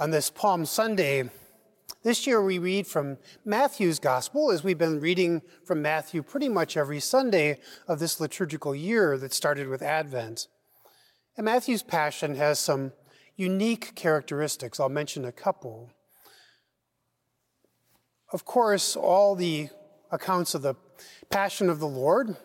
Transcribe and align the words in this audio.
On 0.00 0.10
this 0.12 0.30
Palm 0.30 0.64
Sunday, 0.64 1.28
this 2.04 2.24
year 2.24 2.40
we 2.40 2.60
read 2.60 2.86
from 2.86 3.18
Matthew's 3.44 3.98
Gospel, 3.98 4.52
as 4.52 4.62
we've 4.62 4.78
been 4.78 5.00
reading 5.00 5.42
from 5.64 5.82
Matthew 5.82 6.22
pretty 6.22 6.48
much 6.48 6.76
every 6.76 7.00
Sunday 7.00 7.58
of 7.88 7.98
this 7.98 8.20
liturgical 8.20 8.76
year 8.76 9.18
that 9.18 9.32
started 9.32 9.66
with 9.66 9.82
Advent. 9.82 10.46
And 11.36 11.46
Matthew's 11.46 11.82
Passion 11.82 12.36
has 12.36 12.60
some 12.60 12.92
unique 13.34 13.96
characteristics. 13.96 14.78
I'll 14.78 14.88
mention 14.88 15.24
a 15.24 15.32
couple. 15.32 15.90
Of 18.32 18.44
course, 18.44 18.94
all 18.94 19.34
the 19.34 19.68
accounts 20.12 20.54
of 20.54 20.62
the 20.62 20.76
Passion 21.28 21.68
of 21.68 21.80
the 21.80 21.88
Lord 21.88 22.36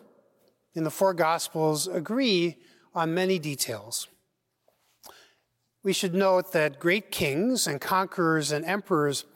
in 0.74 0.82
the 0.82 0.90
four 0.90 1.14
Gospels 1.14 1.86
agree 1.86 2.56
on 2.96 3.14
many 3.14 3.38
details. 3.38 4.08
We 5.84 5.92
should 5.92 6.14
note 6.14 6.52
that 6.52 6.80
great 6.80 7.10
kings 7.10 7.66
and 7.66 7.78
conquerors 7.78 8.50
and 8.50 8.64
emperors 8.64 9.26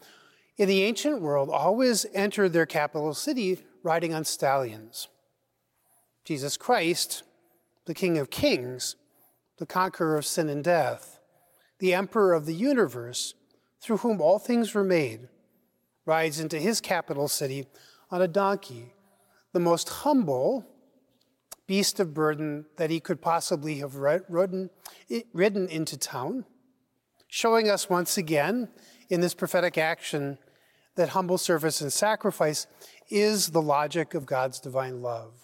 in 0.57 0.67
the 0.67 0.83
ancient 0.83 1.21
world 1.21 1.51
always 1.51 2.07
entered 2.15 2.55
their 2.55 2.65
capital 2.65 3.13
city 3.13 3.59
riding 3.83 4.15
on 4.15 4.25
stallions. 4.25 5.09
Jesus 6.25 6.57
Christ, 6.57 7.23
the 7.85 7.93
King 7.93 8.17
of 8.17 8.31
Kings, 8.31 8.97
the 9.59 9.67
conqueror 9.67 10.17
of 10.17 10.25
sin 10.25 10.49
and 10.49 10.65
death, 10.65 11.21
the 11.81 11.93
emperor 11.93 12.33
of 12.33 12.47
the 12.47 12.55
universe, 12.55 13.35
through 13.81 13.99
whom 13.99 14.21
all 14.21 14.39
things 14.39 14.73
were 14.73 14.83
made, 14.83 15.29
rides 16.07 16.41
into 16.41 16.59
his 16.59 16.81
capital 16.81 17.29
city 17.29 17.67
on 18.11 18.23
a 18.23 18.29
donkey, 18.29 18.95
the 19.53 19.61
most 19.61 19.89
humble 19.91 20.67
beast 21.69 22.01
of 22.01 22.15
burden 22.15 22.65
that 22.77 22.91
he 22.91 22.99
could 22.99 23.21
possibly 23.21 23.77
have 23.77 23.95
ridden, 23.95 24.71
ridden 25.33 25.69
into 25.69 25.97
town, 25.97 26.47
showing 27.29 27.69
us 27.71 27.91
once 27.91 28.17
again 28.17 28.69
in 29.11 29.21
this 29.21 29.35
prophetic 29.35 29.79
action 29.79 30.39
that 30.97 31.11
humble 31.11 31.39
service 31.39 31.81
and 31.81 31.93
sacrifice 31.93 32.67
is 33.11 33.51
the 33.51 33.63
logic 33.63 34.15
of 34.15 34.27
God's 34.27 34.59
divine 34.59 35.03
love. 35.03 35.35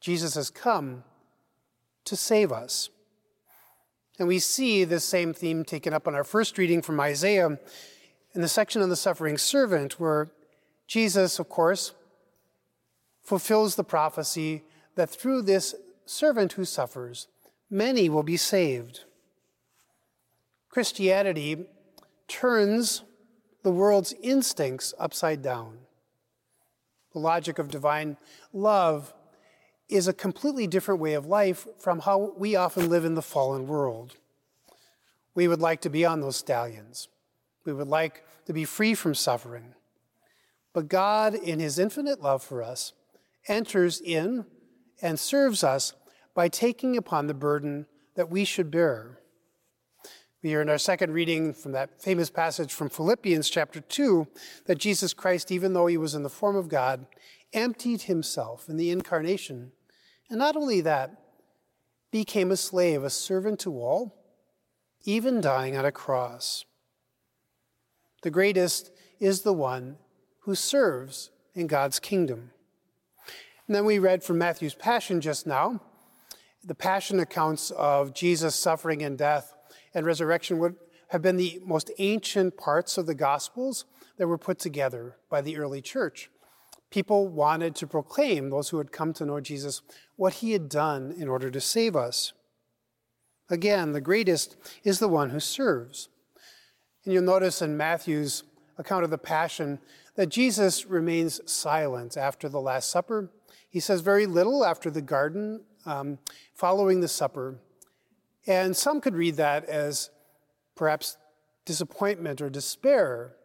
Jesus 0.00 0.36
has 0.36 0.48
come 0.48 1.04
to 2.04 2.16
save 2.16 2.52
us. 2.52 2.88
And 4.18 4.28
we 4.28 4.38
see 4.38 4.84
this 4.84 5.04
same 5.04 5.34
theme 5.34 5.64
taken 5.64 5.92
up 5.92 6.06
in 6.06 6.14
our 6.14 6.24
first 6.24 6.56
reading 6.56 6.82
from 6.82 7.00
Isaiah 7.00 7.58
in 8.34 8.42
the 8.42 8.48
section 8.48 8.80
on 8.80 8.90
the 8.90 8.96
suffering 8.96 9.38
servant, 9.38 9.98
where 9.98 10.30
Jesus, 10.86 11.38
of 11.38 11.48
course, 11.48 11.94
fulfills 13.22 13.74
the 13.74 13.84
prophecy 13.84 14.62
that 15.00 15.08
through 15.08 15.40
this 15.40 15.74
servant 16.04 16.52
who 16.52 16.64
suffers, 16.66 17.26
many 17.70 18.10
will 18.10 18.22
be 18.22 18.36
saved. 18.36 19.04
Christianity 20.68 21.64
turns 22.28 23.02
the 23.62 23.70
world's 23.70 24.12
instincts 24.22 24.92
upside 24.98 25.40
down. 25.40 25.78
The 27.14 27.18
logic 27.18 27.58
of 27.58 27.70
divine 27.70 28.18
love 28.52 29.14
is 29.88 30.06
a 30.06 30.12
completely 30.12 30.66
different 30.66 31.00
way 31.00 31.14
of 31.14 31.24
life 31.24 31.66
from 31.78 32.00
how 32.00 32.34
we 32.36 32.54
often 32.54 32.90
live 32.90 33.06
in 33.06 33.14
the 33.14 33.22
fallen 33.22 33.66
world. 33.66 34.16
We 35.34 35.48
would 35.48 35.62
like 35.62 35.80
to 35.80 35.88
be 35.88 36.04
on 36.04 36.20
those 36.20 36.36
stallions. 36.36 37.08
We 37.64 37.72
would 37.72 37.88
like 37.88 38.22
to 38.44 38.52
be 38.52 38.66
free 38.66 38.92
from 38.92 39.14
suffering. 39.14 39.74
But 40.74 40.88
God, 40.88 41.34
in 41.34 41.58
His 41.58 41.78
infinite 41.78 42.20
love 42.20 42.42
for 42.42 42.62
us, 42.62 42.92
enters 43.48 43.98
in 43.98 44.44
and 45.02 45.18
serves 45.18 45.64
us 45.64 45.94
by 46.34 46.48
taking 46.48 46.96
upon 46.96 47.26
the 47.26 47.34
burden 47.34 47.86
that 48.14 48.30
we 48.30 48.44
should 48.44 48.70
bear. 48.70 49.18
We 50.42 50.50
hear 50.50 50.62
in 50.62 50.70
our 50.70 50.78
second 50.78 51.12
reading 51.12 51.52
from 51.52 51.72
that 51.72 52.00
famous 52.00 52.30
passage 52.30 52.72
from 52.72 52.88
Philippians 52.88 53.50
chapter 53.50 53.80
2 53.80 54.26
that 54.66 54.78
Jesus 54.78 55.12
Christ, 55.12 55.52
even 55.52 55.74
though 55.74 55.86
he 55.86 55.98
was 55.98 56.14
in 56.14 56.22
the 56.22 56.30
form 56.30 56.56
of 56.56 56.68
God, 56.68 57.06
emptied 57.52 58.02
himself 58.02 58.68
in 58.68 58.76
the 58.76 58.90
incarnation. 58.90 59.72
And 60.30 60.38
not 60.38 60.56
only 60.56 60.80
that, 60.80 61.10
became 62.10 62.50
a 62.50 62.56
slave, 62.56 63.04
a 63.04 63.10
servant 63.10 63.60
to 63.60 63.72
all, 63.72 64.16
even 65.04 65.40
dying 65.40 65.76
on 65.76 65.84
a 65.84 65.92
cross. 65.92 66.64
The 68.22 68.30
greatest 68.30 68.90
is 69.18 69.42
the 69.42 69.52
one 69.52 69.96
who 70.40 70.54
serves 70.54 71.30
in 71.54 71.66
God's 71.66 71.98
kingdom. 71.98 72.52
And 73.70 73.76
then 73.76 73.84
we 73.84 74.00
read 74.00 74.24
from 74.24 74.38
Matthew's 74.38 74.74
Passion 74.74 75.20
just 75.20 75.46
now. 75.46 75.80
The 76.64 76.74
Passion 76.74 77.20
accounts 77.20 77.70
of 77.70 78.12
Jesus' 78.12 78.56
suffering 78.56 79.00
and 79.00 79.16
death 79.16 79.54
and 79.94 80.04
resurrection 80.04 80.58
would 80.58 80.74
have 81.10 81.22
been 81.22 81.36
the 81.36 81.60
most 81.64 81.88
ancient 81.98 82.56
parts 82.56 82.98
of 82.98 83.06
the 83.06 83.14
Gospels 83.14 83.84
that 84.16 84.26
were 84.26 84.38
put 84.38 84.58
together 84.58 85.18
by 85.30 85.40
the 85.40 85.56
early 85.56 85.80
church. 85.80 86.32
People 86.90 87.28
wanted 87.28 87.76
to 87.76 87.86
proclaim, 87.86 88.50
those 88.50 88.70
who 88.70 88.78
had 88.78 88.90
come 88.90 89.12
to 89.12 89.24
know 89.24 89.38
Jesus, 89.38 89.82
what 90.16 90.34
he 90.34 90.50
had 90.50 90.68
done 90.68 91.14
in 91.16 91.28
order 91.28 91.48
to 91.48 91.60
save 91.60 91.94
us. 91.94 92.32
Again, 93.48 93.92
the 93.92 94.00
greatest 94.00 94.56
is 94.82 94.98
the 94.98 95.06
one 95.06 95.30
who 95.30 95.38
serves. 95.38 96.08
And 97.04 97.14
you'll 97.14 97.22
notice 97.22 97.62
in 97.62 97.76
Matthew's 97.76 98.42
account 98.78 99.04
of 99.04 99.10
the 99.10 99.16
Passion 99.16 99.78
that 100.16 100.28
Jesus 100.28 100.86
remains 100.86 101.40
silent 101.48 102.16
after 102.16 102.48
the 102.48 102.60
Last 102.60 102.90
Supper 102.90 103.30
he 103.70 103.80
says 103.80 104.00
very 104.00 104.26
little 104.26 104.64
after 104.64 104.90
the 104.90 105.00
garden, 105.00 105.62
um, 105.86 106.18
following 106.54 107.00
the 107.00 107.08
supper. 107.08 107.58
And 108.46 108.76
some 108.76 109.00
could 109.00 109.14
read 109.14 109.36
that 109.36 109.64
as 109.64 110.10
perhaps 110.74 111.16
disappointment 111.64 112.40
or 112.40 112.50
despair, 112.50 113.36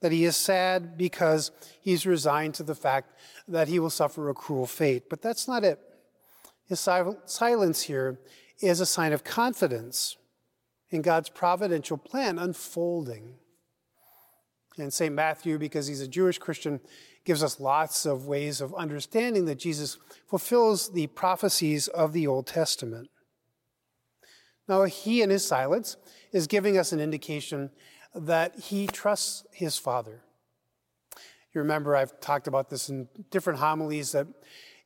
that 0.00 0.12
he 0.12 0.24
is 0.24 0.36
sad 0.36 0.98
because 0.98 1.52
he's 1.80 2.04
resigned 2.04 2.54
to 2.54 2.62
the 2.62 2.74
fact 2.74 3.12
that 3.48 3.68
he 3.68 3.78
will 3.78 3.90
suffer 3.90 4.28
a 4.28 4.34
cruel 4.34 4.66
fate. 4.66 5.08
But 5.08 5.22
that's 5.22 5.46
not 5.46 5.64
it. 5.64 5.78
His 6.66 6.80
silence 6.80 7.82
here 7.82 8.18
is 8.60 8.80
a 8.80 8.86
sign 8.86 9.12
of 9.12 9.22
confidence 9.22 10.16
in 10.90 11.00
God's 11.00 11.28
providential 11.28 11.96
plan 11.96 12.38
unfolding. 12.38 13.34
And 14.76 14.92
St. 14.92 15.14
Matthew, 15.14 15.58
because 15.58 15.86
he's 15.86 16.00
a 16.00 16.08
Jewish 16.08 16.38
Christian, 16.38 16.80
gives 17.24 17.42
us 17.42 17.60
lots 17.60 18.06
of 18.06 18.26
ways 18.26 18.60
of 18.60 18.74
understanding 18.74 19.44
that 19.46 19.58
Jesus 19.58 19.98
fulfills 20.28 20.92
the 20.92 21.06
prophecies 21.08 21.88
of 21.88 22.12
the 22.12 22.26
Old 22.26 22.46
Testament. 22.46 23.08
Now, 24.68 24.84
he 24.84 25.22
in 25.22 25.30
his 25.30 25.46
silence 25.46 25.96
is 26.32 26.46
giving 26.46 26.76
us 26.76 26.92
an 26.92 27.00
indication 27.00 27.70
that 28.14 28.58
he 28.58 28.86
trusts 28.86 29.44
his 29.52 29.78
Father. 29.78 30.22
You 31.54 31.60
remember, 31.60 31.94
I've 31.94 32.18
talked 32.20 32.48
about 32.48 32.70
this 32.70 32.88
in 32.88 33.08
different 33.30 33.60
homilies 33.60 34.12
that, 34.12 34.26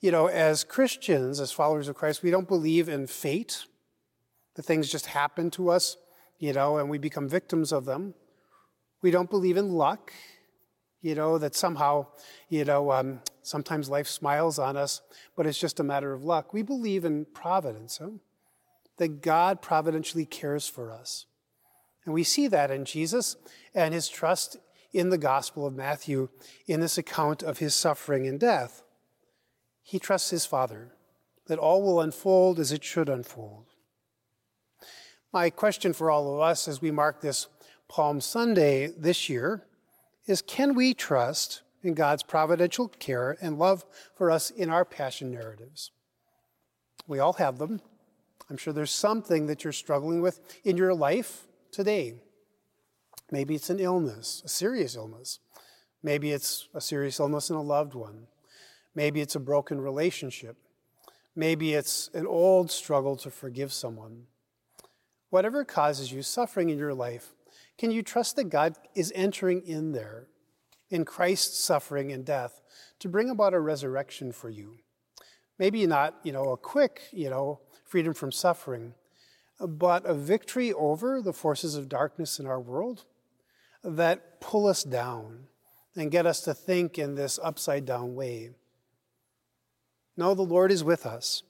you 0.01 0.11
know, 0.11 0.27
as 0.27 0.65
Christians, 0.65 1.41
as 1.41 1.51
followers 1.51 1.89
of 1.89 1.95
Christ, 1.95 2.23
we 2.23 2.31
don't 2.31 2.49
believe 2.49 2.89
in 2.89 3.07
fate, 3.07 3.65
that 4.55 4.65
things 4.65 4.91
just 4.91 5.07
happen 5.07 5.51
to 5.53 5.71
us, 5.71 5.97
you 6.39 6.53
know, 6.53 6.77
and 6.77 6.91
we 6.91 6.99
become 6.99 7.29
victims 7.29 7.73
of 7.73 7.85
them. 7.85 8.15
We 9.03 9.11
don't 9.11 9.31
believe 9.31 9.57
in 9.57 9.73
luck 9.73 10.13
you 11.01 11.15
know, 11.15 11.39
that 11.39 11.55
somehow, 11.55 12.07
you 12.49 12.65
know, 12.65 12.91
um, 12.91 13.21
sometimes 13.43 13.89
life 13.89 14.09
smiles 14.09 14.59
on 14.59 14.77
us, 14.77 15.01
but 15.37 15.47
it's 15.47 15.59
just 15.59 15.81
a 15.81 15.85
matter 15.85 16.13
of 16.13 16.25
luck. 16.25 16.53
We 16.53 16.63
believe 16.63 17.05
in 17.05 17.25
providence, 17.27 17.99
huh? 17.99 18.11
that 18.97 19.23
God 19.23 19.63
providentially 19.63 20.27
cares 20.27 20.67
for 20.67 20.91
us. 20.91 21.27
And 22.05 22.13
we 22.13 22.25
see 22.25 22.49
that 22.49 22.71
in 22.71 22.85
Jesus 22.85 23.37
and 23.75 23.95
his 23.95 24.09
trust 24.09 24.57
in 24.93 25.11
the 25.11 25.19
Gospel 25.19 25.67
of 25.67 25.77
Matthew 25.77 26.31
in 26.67 26.81
this 26.81 26.99
account 26.99 27.43
of 27.43 27.59
his 27.59 27.75
suffering 27.75 28.27
and 28.27 28.41
death. 28.41 28.83
He 29.83 29.99
trusts 29.99 30.31
his 30.31 30.47
Father 30.47 30.93
that 31.47 31.59
all 31.59 31.83
will 31.83 32.01
unfold 32.01 32.59
as 32.59 32.73
it 32.73 32.83
should 32.83 33.09
unfold. 33.09 33.67
My 35.33 35.51
question 35.51 35.93
for 35.93 36.11
all 36.11 36.35
of 36.35 36.41
us 36.41 36.67
as 36.67 36.83
we 36.83 36.91
mark 36.91 37.21
this 37.21 37.47
Palm 37.89 38.21
Sunday 38.21 38.89
this 38.89 39.29
year 39.29 39.65
is 40.27 40.43
can 40.43 40.75
we 40.75 40.95
trust 40.95 41.63
in 41.83 41.95
God's 41.95 42.23
providential 42.23 42.89
care 42.89 43.37
and 43.41 43.59
love 43.59 43.85
for 44.15 44.31
us 44.31 44.51
in 44.51 44.69
our 44.69 44.85
passion 44.85 45.31
narratives? 45.31 45.91
We 47.07 47.19
all 47.19 47.35
have 47.35 47.59
them. 47.59 47.81
I'm 48.51 48.57
sure 48.57 48.73
there's 48.73 48.91
something 48.91 49.47
that 49.47 49.65
you're 49.65 49.73
struggling 49.73 50.21
with 50.21 50.41
in 50.65 50.77
your 50.77 50.95
life 50.95 51.47
today. 51.73 52.15
Maybe 53.31 53.55
it's 53.55 53.71
an 53.71 53.81
illness, 53.81 54.43
a 54.45 54.49
serious 54.49 54.97
illness. 54.97 55.41
Maybe 56.03 56.33
it's 56.33 56.69
a 56.75 56.81
serious 56.81 57.19
illness 57.21 57.51
in 57.51 57.57
a 57.57 57.63
loved 57.63 57.95
one. 57.95 58.27
Maybe 58.95 59.21
it's 59.21 59.35
a 59.35 59.41
broken 59.41 59.81
relationship. 59.81 60.57
Maybe 61.35 61.75
it's 61.75 62.11
an 62.15 62.27
old 62.27 62.71
struggle 62.71 63.17
to 63.17 63.31
forgive 63.31 63.73
someone. 63.73 64.25
Whatever 65.31 65.65
causes 65.65 66.11
you 66.11 66.23
suffering 66.23 66.71
in 66.71 66.79
your 66.79 66.95
life, 66.95 67.35
can 67.79 67.93
you 67.93 68.03
trust 68.03 68.37
that 68.37 68.51
God 68.51 68.77
is 68.95 69.13
entering 69.15 69.63
in 69.65 69.93
there 69.93 70.27
in 70.91 71.05
Christ's 71.05 71.63
suffering 71.63 72.11
and 72.13 72.25
death 72.25 72.61
to 72.99 73.09
bring 73.09 73.31
about 73.31 73.55
a 73.55 73.61
resurrection 73.61 74.33
for 74.33 74.51
you? 74.51 74.79
Maybe 75.59 75.87
not, 75.87 76.17
you 76.25 76.33
know, 76.33 76.51
a 76.51 76.57
quick, 76.57 77.03
you 77.13 77.31
know, 77.31 77.61
freedom 77.85 78.15
from 78.15 78.33
suffering, 78.33 78.95
but 79.61 80.05
a 80.05 80.15
victory 80.15 80.73
over 80.73 81.23
the 81.23 81.33
forces 81.33 81.77
of 81.77 81.89
darkness 81.89 82.39
in 82.39 82.47
our 82.47 82.61
world 82.61 83.05
that 83.83 84.41
pull 84.41 84.67
us 84.67 84.83
down 84.83 85.47
and 85.97 86.11
get 86.11 86.27
us 86.27 86.41
to 86.43 86.55
think 86.55 86.99
in 86.99 87.15
this 87.15 87.39
upside 87.43 87.85
down 87.85 88.15
way. 88.15 88.51
No, 90.17 90.35
the 90.35 90.43
Lord 90.43 90.73
is 90.73 90.83
with 90.83 91.07
us. 91.07 91.43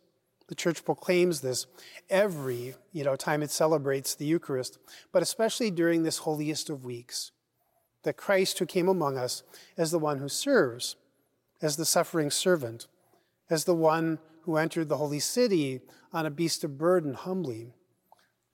The 0.48 0.54
church 0.54 0.84
proclaims 0.84 1.40
this 1.40 1.66
every 2.10 2.74
you 2.92 3.04
know, 3.04 3.16
time 3.16 3.42
it 3.42 3.50
celebrates 3.50 4.14
the 4.14 4.26
Eucharist, 4.26 4.78
but 5.12 5.22
especially 5.22 5.70
during 5.70 6.02
this 6.02 6.18
holiest 6.18 6.70
of 6.70 6.84
weeks. 6.84 7.32
That 8.04 8.16
Christ, 8.16 8.58
who 8.58 8.66
came 8.66 8.88
among 8.88 9.18
us 9.18 9.42
as 9.76 9.90
the 9.90 9.98
one 9.98 10.18
who 10.18 10.28
serves, 10.28 10.96
as 11.60 11.76
the 11.76 11.84
suffering 11.84 12.30
servant, 12.30 12.86
as 13.50 13.64
the 13.64 13.74
one 13.74 14.18
who 14.42 14.56
entered 14.56 14.88
the 14.88 14.96
holy 14.96 15.20
city 15.20 15.80
on 16.12 16.24
a 16.24 16.30
beast 16.30 16.64
of 16.64 16.78
burden 16.78 17.14
humbly, 17.14 17.74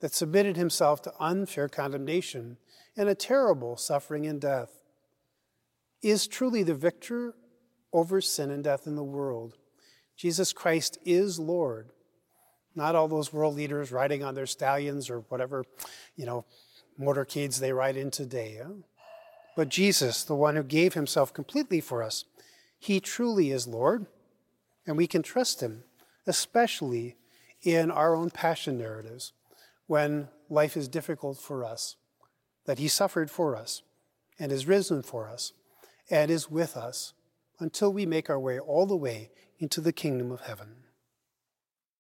that 0.00 0.12
submitted 0.12 0.56
himself 0.56 1.00
to 1.02 1.14
unfair 1.20 1.68
condemnation 1.68 2.56
and 2.96 3.08
a 3.08 3.14
terrible 3.14 3.76
suffering 3.76 4.26
and 4.26 4.40
death, 4.40 4.78
is 6.02 6.26
truly 6.26 6.62
the 6.62 6.74
victor 6.74 7.34
over 7.92 8.20
sin 8.20 8.50
and 8.50 8.64
death 8.64 8.86
in 8.86 8.96
the 8.96 9.04
world. 9.04 9.56
Jesus 10.16 10.52
Christ 10.52 10.98
is 11.04 11.38
Lord. 11.38 11.90
Not 12.74 12.94
all 12.94 13.08
those 13.08 13.32
world 13.32 13.54
leaders 13.54 13.92
riding 13.92 14.24
on 14.24 14.34
their 14.34 14.46
stallions 14.46 15.10
or 15.10 15.20
whatever, 15.28 15.64
you 16.16 16.26
know, 16.26 16.44
motorcades 17.00 17.58
they 17.58 17.72
ride 17.72 17.96
in 17.96 18.10
today. 18.10 18.60
Huh? 18.62 18.72
But 19.56 19.68
Jesus, 19.68 20.24
the 20.24 20.34
one 20.34 20.56
who 20.56 20.62
gave 20.62 20.94
himself 20.94 21.32
completely 21.32 21.80
for 21.80 22.02
us, 22.02 22.24
he 22.78 23.00
truly 23.00 23.50
is 23.50 23.66
Lord, 23.66 24.06
and 24.86 24.96
we 24.96 25.06
can 25.06 25.22
trust 25.22 25.60
him, 25.62 25.84
especially 26.26 27.16
in 27.62 27.90
our 27.90 28.14
own 28.14 28.30
passion 28.30 28.78
narratives 28.78 29.32
when 29.86 30.28
life 30.50 30.76
is 30.76 30.88
difficult 30.88 31.38
for 31.38 31.64
us, 31.64 31.96
that 32.66 32.78
he 32.78 32.88
suffered 32.88 33.30
for 33.30 33.56
us 33.56 33.82
and 34.38 34.50
is 34.50 34.66
risen 34.66 35.02
for 35.02 35.28
us 35.28 35.52
and 36.10 36.30
is 36.30 36.50
with 36.50 36.76
us 36.76 37.12
until 37.64 37.90
we 37.90 38.04
make 38.04 38.28
our 38.28 38.38
way 38.38 38.58
all 38.58 38.84
the 38.84 38.94
way 38.94 39.30
into 39.58 39.80
the 39.80 39.90
kingdom 39.90 40.30
of 40.30 40.42
heaven. 40.42 40.83